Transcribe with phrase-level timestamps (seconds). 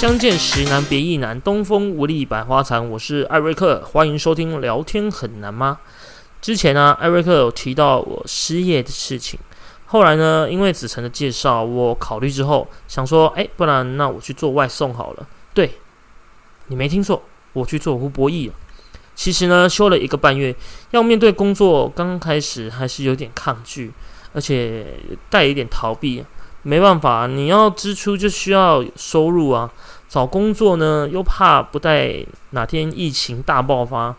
[0.00, 2.88] 相见时难别亦难，东风无力百花残。
[2.88, 5.78] 我是艾瑞克，欢迎收听聊天很难吗？
[6.40, 9.38] 之前呢，艾瑞克有提到我失业的事情，
[9.84, 15.26] 后来呢，因为子晨的介绍，我考虑之后想说，哎，不然那我去做外送好了。
[15.52, 15.70] 对，
[16.68, 17.22] 你没听错，
[17.52, 18.54] 我去做吴博弈了。
[19.14, 20.56] 其实呢，休了一个半月，
[20.92, 23.92] 要面对工作，刚开始还是有点抗拒，
[24.32, 24.94] 而且
[25.28, 26.24] 带一点逃避。
[26.62, 29.70] 没办法，你要支出就需要收入啊。
[30.10, 32.16] 找工作呢，又怕不带
[32.50, 34.12] 哪天疫情大爆发，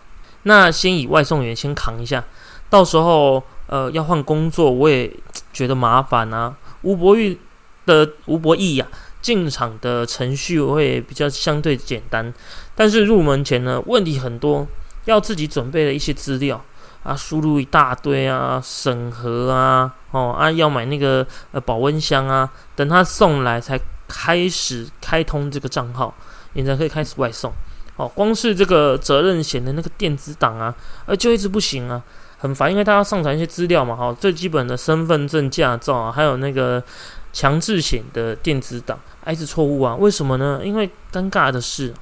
[0.44, 2.24] 那先以外送员先扛一下。
[2.70, 5.12] 到时候呃要换工作，我也
[5.52, 6.56] 觉得麻烦啊。
[6.84, 7.38] 吴博玉
[7.86, 8.88] 的吴博义呀，
[9.22, 12.34] 进场的程序会比较相对简单，
[12.74, 14.66] 但是入门前呢，问题很多，
[15.04, 16.64] 要自己准备了一些资料。
[17.04, 23.76] 啊，输入一大堆啊，审核啊，哦啊，要买那个呃保温箱啊，等他送来才
[24.12, 26.14] 开始开通这个账号，
[26.52, 27.50] 你才可以开始外送。
[27.96, 32.04] 哦，光是这个责任险的那个电子档啊，呃，就一直不行啊，
[32.38, 36.84] 很烦，因为他要上传一些资料嘛，哈，最基本的身份证、驾照啊，还有那个
[37.32, 40.60] 强制险的电子档，还是错误啊，为什么呢？
[40.62, 41.94] 因为尴尬的是，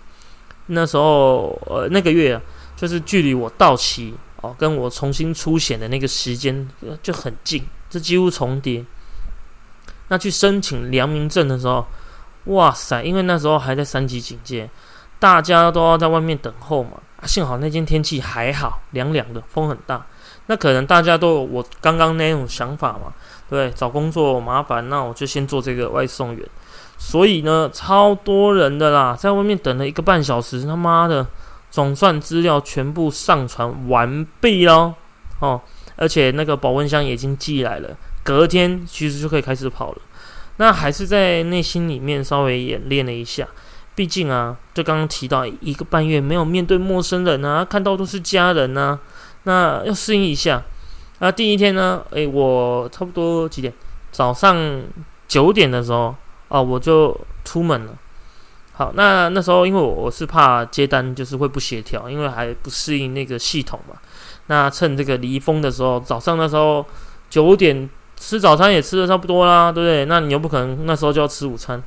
[0.65, 2.41] 那时候呃那个月
[2.75, 4.15] 就是距离我到期。
[4.41, 6.65] 哦，跟我重新出险的那个时间
[7.03, 8.85] 就很近，这几乎重叠。
[10.09, 11.85] 那去申请良民证的时候，
[12.45, 14.69] 哇塞，因为那时候还在三级警戒，
[15.17, 16.91] 大家都要在外面等候嘛。
[17.23, 20.05] 幸好那天天气还好，凉凉的，风很大。
[20.47, 23.13] 那可能大家都有我刚刚那种想法嘛，
[23.49, 26.45] 对，找工作麻烦，那我就先做这个外送员。
[26.97, 31.25] 所以呢，超多人的啦，在外面等了一个半小时，他妈的。
[31.71, 34.91] 总算资料全部上传完毕喽，
[35.37, 35.61] 哦，
[35.97, 40.02] 而且那个保温箱已经寄来了，隔天其实就可以开始跑了。
[40.58, 43.48] 那还是在内心里面稍微演练了一下，
[43.95, 48.99] 毕竟啊，就刚刚提到一个半月没有面对陌生人啊，看到都是家人啊，
[49.43, 50.61] 那要适应一下。
[51.20, 53.73] 那第一天呢，诶，我差不多几点？
[54.11, 54.83] 早上
[55.27, 56.16] 九点的时候
[56.49, 57.93] 啊，我就出门了。
[58.73, 63.95] 好，那那时候因为我我是怕接单就是会不协调，因为还不适应那个系统嘛。
[64.48, 66.86] 那趁这个离峰的时候，早上那时候
[67.30, 70.05] 九点吃早餐也吃的差不多啦，对不对？
[70.05, 71.81] 那你又不可能那时候就要吃午餐。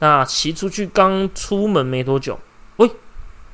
[0.00, 2.38] 那骑出去刚出门没多久，
[2.76, 2.90] 喂，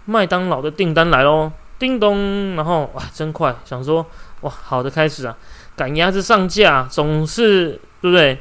[0.07, 4.07] 麦当劳的订单来喽，叮咚，然后哇，真快，想说
[4.41, 5.37] 哇，好的开始啊，
[5.77, 8.41] 赶鸭子上架，总是对不对？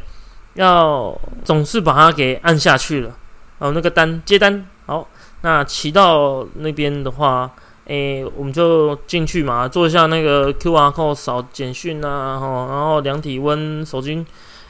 [0.54, 3.16] 要总是把它给按下去了。
[3.58, 5.08] 哦，那个单接单好，
[5.42, 7.52] 那骑到那边的话，
[7.90, 14.24] 诶，我们就进去嘛，做一下那个 Q R code 扫简讯啊，哦，然后量体温，手巾，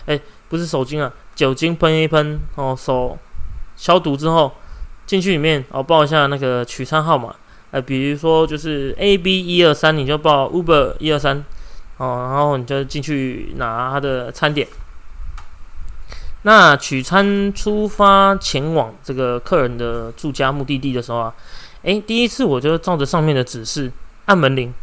[0.06, 3.18] 诶，不是手巾啊，酒精喷一喷，哦，手
[3.75, 4.53] 消毒之后
[5.06, 7.35] 进去里面，哦，报一下那个取餐号码，
[7.72, 11.44] 呃，比如说就是 A B 一二三，你就报 Uber 一二三，
[11.97, 14.66] 哦，然后你就进去拿他的餐点。
[16.44, 21.34] 那取餐出发前往这个客人的住家目的地的时候啊，
[21.84, 23.92] 诶，第一次我就照着上面的指示
[24.26, 24.74] 按门铃，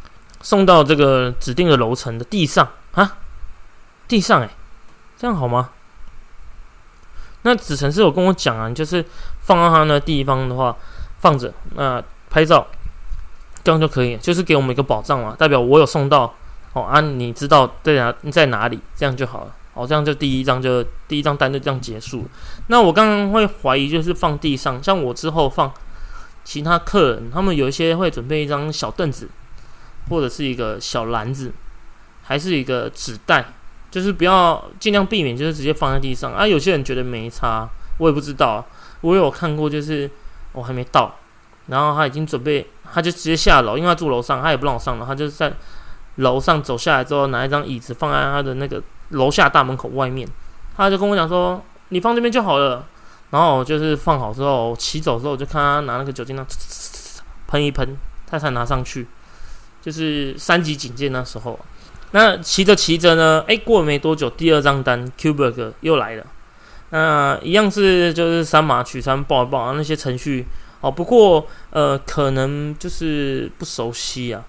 [0.41, 3.19] 送到这个指定的楼层的地上啊，
[4.09, 4.51] 地上诶，
[5.17, 5.71] 这样好吗？
[7.43, 9.05] 那子晨是有跟我讲啊，就是
[9.41, 10.75] 放到他那地方的话
[11.19, 12.67] 放着，那拍照
[13.63, 16.35] 这样就可以，就是给我们一个保障嘛，代表我有送到
[16.73, 19.53] 哦啊，你知道在哪在哪里，这样就好了。
[19.75, 22.27] 哦，这样就第一张就第一张单就这样结束。
[22.69, 25.71] 那我刚刚会怀疑，就是放地上，像我之后放
[26.47, 29.29] 其他客人，他们有一些会准备一张小凳子，
[30.09, 31.53] 或者是一个小篮子，
[32.23, 33.45] 还是一个纸袋，
[33.91, 36.47] 就是不要尽量避免，就是直接放在地上啊。
[36.47, 37.69] 有些人觉得没差，
[37.99, 38.65] 我也不知道。
[39.01, 40.09] 我有看过，就是
[40.53, 41.17] 我还没到，
[41.67, 45.53] 然后他已经准备，他就直接下楼，因为他住楼上，他也不让我上楼，他就在
[46.15, 48.83] 楼上走下来之后，拿一张椅子放在他的那个。
[49.11, 50.27] 楼下大门口外面，
[50.77, 52.85] 他就跟我讲说：“你放这边就好了。”
[53.31, 56.47] 然后就是放好之后，骑走之后，我就看他拿那个酒精呢，
[57.47, 57.97] 喷一喷，
[58.27, 59.07] 他才拿上去。
[59.83, 61.57] 就是三级警戒那时候，
[62.11, 66.27] 那骑着骑着呢，哎，过了没多久，第二张单 Qberg 又来了。
[66.91, 70.45] 那一样是就是三码取三报一报啊，那些程序
[70.81, 74.45] 哦，不过呃，可能就是不熟悉啊。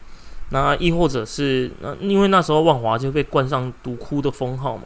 [0.50, 4.86] 那亦或者是，那因为那时候万华就被冠上毒窟的封号嘛，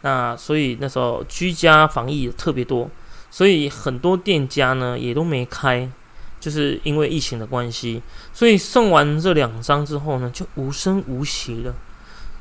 [0.00, 2.90] 那所以那时候居家防疫特别多，
[3.32, 5.90] 所以很多店家呢也都没开，
[6.38, 11.74] 就是因为疫情的关系，所以送完这两张之后呢，就无声无息了，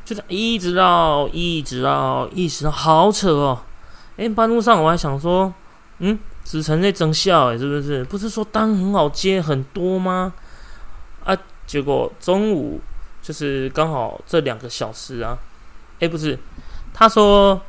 [0.03, 3.61] 就是一直到一直到一直到好扯哦，
[4.17, 5.53] 哎，半路上我还想说，
[5.99, 8.03] 嗯，子成在增效诶，是不是？
[8.03, 10.33] 不是说单很好接很多吗？
[11.23, 12.81] 啊，结果中午
[13.21, 15.37] 就是刚好这两个小时啊，
[15.99, 16.37] 诶，不是，
[16.93, 17.61] 他说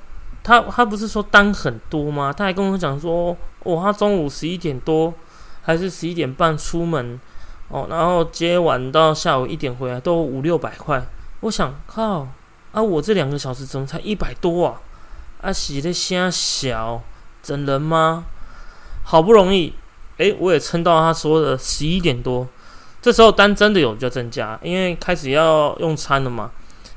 [0.42, 2.32] 他他不是说单很多吗？
[2.32, 5.12] 他还跟我讲说，哦，他中午十一点多
[5.62, 7.20] 还是十一点半出门
[7.68, 11.04] 哦，然后接完到下午一点回来都五六百块。
[11.40, 12.26] 我想靠
[12.72, 14.80] 啊，我这两个小时怎么才一百多啊？
[15.40, 17.02] 啊，洗的虾小
[17.42, 18.24] 整人吗？
[19.04, 19.74] 好不容易，
[20.18, 22.46] 诶，我也撑到他说的十一点多，
[23.00, 26.50] 这时候单真的有比较增加，因为开始要用餐了嘛，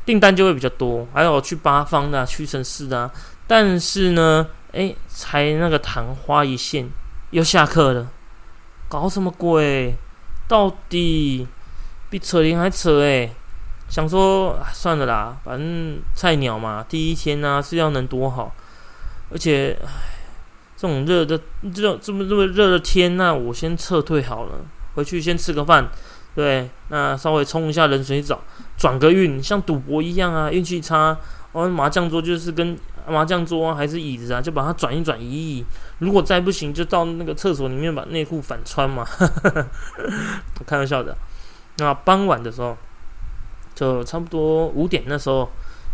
[0.06, 3.10] 订单就会比较多，还有去八方的、屈臣氏的，
[3.48, 6.90] 但是呢，诶，才那个昙花一现，
[7.32, 8.08] 又下课了，
[8.90, 9.96] 搞什么鬼？
[10.48, 11.48] 到底
[12.10, 13.32] 比扯铃还扯诶。
[13.88, 18.54] 想说算了啦，反正菜鸟嘛，第一天呢是要能多好，
[19.32, 20.12] 而且唉。
[20.78, 21.40] 这种热的，
[21.74, 24.60] 这种这么这么热的天，那我先撤退好了，
[24.94, 25.90] 回去先吃个饭，
[26.36, 28.42] 对，那稍微冲一下冷水澡，
[28.78, 31.18] 转个运，像赌博一样啊，运气差，
[31.54, 32.78] 玩，麻将桌就是跟
[33.08, 35.26] 麻将桌啊，还是椅子啊，就把它转一转移
[35.58, 35.66] 移，
[36.00, 39.06] 如果再不行，就到那个厕所里面把内裤反穿嘛，
[40.66, 41.16] 开玩笑的。
[41.78, 42.78] 那傍晚的时候，
[43.74, 45.50] 就差不多五点那时候，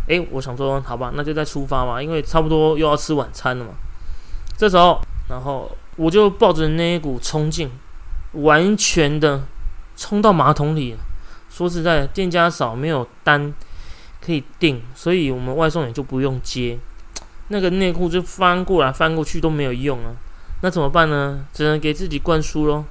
[0.06, 3.72] 诶，我想说，好吧，那就再出发嘛，因为差不多又要吃晚餐了嘛。
[4.56, 7.70] 这时候，然后我就抱着那一股冲劲，
[8.32, 9.42] 完全的
[9.96, 10.96] 冲到马桶里。
[11.50, 13.52] 说实在，店家少，没有单
[14.24, 16.78] 可以订，所以我们外送也就不用接。
[17.52, 20.16] 那个内裤就翻过来翻过去都没有用啊。
[20.62, 21.44] 那怎么办呢？
[21.52, 22.82] 只能给自己灌输喽。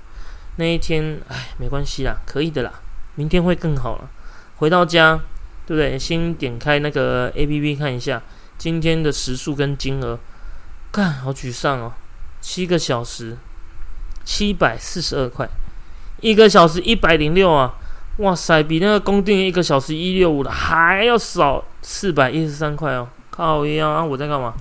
[0.57, 2.71] 那一天，哎，没关系啦，可以的啦，
[3.15, 4.09] 明天会更好了。
[4.57, 5.19] 回到家，
[5.65, 5.97] 对不对？
[5.97, 8.21] 先点开那个 A P P 看一下
[8.57, 10.19] 今天的时数跟金额。
[10.91, 11.93] 看，好沮丧哦！
[12.41, 13.37] 七个小时，
[14.23, 15.47] 七百四十二块，
[16.19, 17.73] 一个小时一百零六啊！
[18.17, 23.07] 哇塞，比那个公定一个小时一六五的还要少四百一十三块哦！
[23.31, 23.87] 靠呀！
[23.87, 24.53] 啊，我在干嘛？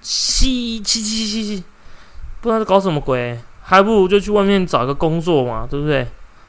[0.00, 1.64] 七七七七七，
[2.40, 6.08] 不知道在搞什么鬼，还不如就去外面找个工作嘛，对不对？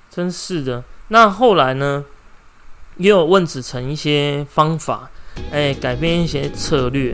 [0.10, 0.84] 真是的。
[1.10, 2.06] 那后来呢？
[2.98, 5.10] 也有问子成一些方法，
[5.52, 7.14] 哎，改变一些策略。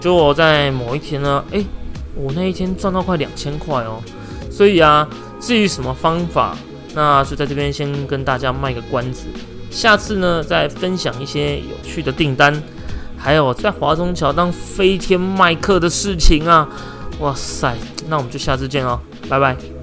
[0.00, 1.66] 就我在某一天呢，诶，
[2.14, 4.00] 我那一天赚到快两千块哦，
[4.52, 5.08] 所以啊，
[5.40, 6.56] 至于什么方法，
[6.94, 9.26] 那就在这边先跟大家卖个关子，
[9.68, 12.62] 下次呢再分享一些有趣的订单，
[13.24, 16.68] 还有在华中桥当飞天麦克的事情啊，
[17.20, 17.74] 哇塞，
[18.06, 19.00] 那我们就下次见哦，
[19.30, 19.73] 拜拜。